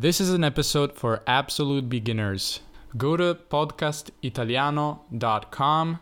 This 0.00 0.18
is 0.18 0.30
an 0.30 0.44
episode 0.44 0.94
for 0.94 1.20
absolute 1.26 1.86
beginners. 1.86 2.60
Go 2.96 3.16
to 3.16 3.34
podcastitaliano.com 3.34 5.98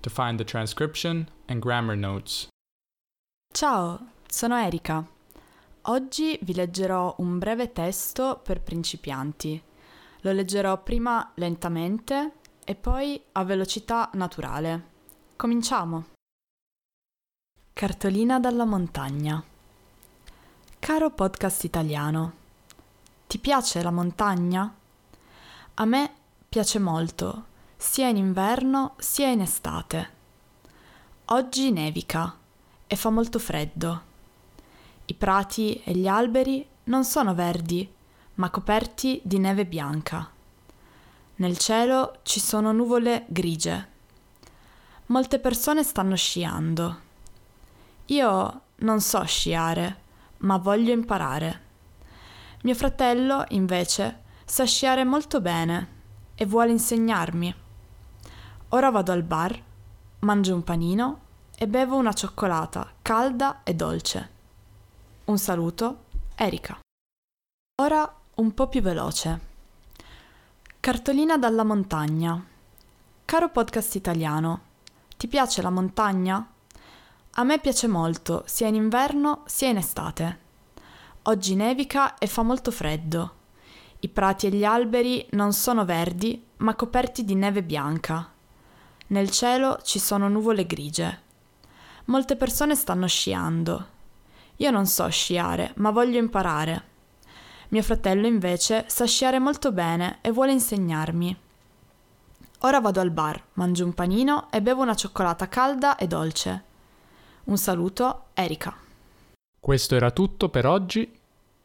to 0.00 0.08
find 0.08 0.38
the 0.38 0.44
transcription 0.44 1.28
and 1.46 1.60
grammar 1.60 1.94
notes. 1.94 2.48
Ciao, 3.52 4.06
sono 4.26 4.56
Erika. 4.56 5.06
Oggi 5.82 6.38
vi 6.40 6.54
leggerò 6.54 7.14
un 7.18 7.38
breve 7.38 7.72
testo 7.72 8.40
per 8.42 8.62
principianti. 8.62 9.62
Lo 10.22 10.32
leggerò 10.32 10.82
prima 10.82 11.32
lentamente 11.34 12.32
e 12.64 12.74
poi 12.74 13.22
a 13.32 13.44
velocità 13.44 14.08
naturale. 14.14 14.82
Cominciamo. 15.36 16.06
Cartolina 17.74 18.40
dalla 18.40 18.64
montagna. 18.64 19.44
Caro 20.78 21.10
podcast 21.10 21.64
italiano, 21.64 22.40
ti 23.32 23.38
piace 23.38 23.82
la 23.82 23.90
montagna? 23.90 24.70
A 25.72 25.84
me 25.86 26.10
piace 26.50 26.78
molto, 26.78 27.44
sia 27.78 28.06
in 28.08 28.18
inverno 28.18 28.92
sia 28.98 29.28
in 29.28 29.40
estate. 29.40 30.10
Oggi 31.24 31.70
nevica 31.70 32.36
e 32.86 32.94
fa 32.94 33.08
molto 33.08 33.38
freddo. 33.38 34.02
I 35.06 35.14
prati 35.14 35.82
e 35.82 35.92
gli 35.92 36.06
alberi 36.06 36.68
non 36.84 37.06
sono 37.06 37.34
verdi, 37.34 37.90
ma 38.34 38.50
coperti 38.50 39.22
di 39.24 39.38
neve 39.38 39.64
bianca. 39.64 40.30
Nel 41.36 41.56
cielo 41.56 42.18
ci 42.24 42.38
sono 42.38 42.70
nuvole 42.70 43.24
grigie. 43.28 43.88
Molte 45.06 45.38
persone 45.38 45.82
stanno 45.82 46.16
sciando. 46.16 47.00
Io 48.04 48.60
non 48.74 49.00
so 49.00 49.24
sciare, 49.24 50.00
ma 50.40 50.58
voglio 50.58 50.92
imparare. 50.92 51.70
Mio 52.62 52.74
fratello, 52.76 53.44
invece, 53.48 54.22
sa 54.44 54.64
sciare 54.64 55.02
molto 55.02 55.40
bene 55.40 55.88
e 56.36 56.46
vuole 56.46 56.70
insegnarmi. 56.70 57.54
Ora 58.68 58.90
vado 58.90 59.10
al 59.10 59.24
bar, 59.24 59.60
mangio 60.20 60.54
un 60.54 60.62
panino 60.62 61.20
e 61.58 61.66
bevo 61.66 61.96
una 61.96 62.12
cioccolata 62.12 62.92
calda 63.02 63.64
e 63.64 63.74
dolce. 63.74 64.30
Un 65.24 65.38
saluto, 65.38 66.04
Erika. 66.36 66.78
Ora 67.82 68.20
un 68.36 68.54
po' 68.54 68.68
più 68.68 68.80
veloce. 68.80 69.40
Cartolina 70.78 71.36
dalla 71.38 71.64
montagna. 71.64 72.46
Caro 73.24 73.48
podcast 73.50 73.96
italiano, 73.96 74.60
ti 75.16 75.26
piace 75.26 75.62
la 75.62 75.70
montagna? 75.70 76.48
A 77.32 77.42
me 77.42 77.58
piace 77.58 77.88
molto, 77.88 78.44
sia 78.46 78.68
in 78.68 78.76
inverno 78.76 79.42
sia 79.46 79.68
in 79.68 79.78
estate. 79.78 80.41
Oggi 81.26 81.54
nevica 81.54 82.18
e 82.18 82.26
fa 82.26 82.42
molto 82.42 82.72
freddo. 82.72 83.34
I 84.00 84.08
prati 84.08 84.48
e 84.48 84.50
gli 84.50 84.64
alberi 84.64 85.24
non 85.30 85.52
sono 85.52 85.84
verdi, 85.84 86.44
ma 86.56 86.74
coperti 86.74 87.24
di 87.24 87.36
neve 87.36 87.62
bianca. 87.62 88.28
Nel 89.06 89.30
cielo 89.30 89.78
ci 89.84 90.00
sono 90.00 90.28
nuvole 90.28 90.66
grigie. 90.66 91.20
Molte 92.06 92.34
persone 92.34 92.74
stanno 92.74 93.06
sciando. 93.06 93.86
Io 94.56 94.70
non 94.72 94.86
so 94.86 95.08
sciare, 95.10 95.72
ma 95.76 95.92
voglio 95.92 96.18
imparare. 96.18 96.88
Mio 97.68 97.82
fratello 97.84 98.26
invece 98.26 98.86
sa 98.88 99.06
sciare 99.06 99.38
molto 99.38 99.70
bene 99.70 100.18
e 100.22 100.32
vuole 100.32 100.50
insegnarmi. 100.50 101.36
Ora 102.62 102.80
vado 102.80 102.98
al 102.98 103.12
bar, 103.12 103.40
mangio 103.52 103.84
un 103.84 103.94
panino 103.94 104.50
e 104.50 104.60
bevo 104.60 104.82
una 104.82 104.96
cioccolata 104.96 105.48
calda 105.48 105.94
e 105.94 106.08
dolce. 106.08 106.64
Un 107.44 107.56
saluto, 107.56 108.24
Erika. 108.34 108.81
Questo 109.64 109.94
era 109.94 110.10
tutto 110.10 110.48
per 110.48 110.66
oggi. 110.66 111.08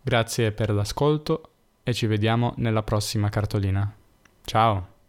Grazie 0.00 0.52
per 0.52 0.70
l'ascolto 0.70 1.50
e 1.82 1.92
ci 1.92 2.06
vediamo 2.06 2.54
nella 2.58 2.84
prossima 2.84 3.28
cartolina. 3.30 3.92
Ciao! 4.44 4.99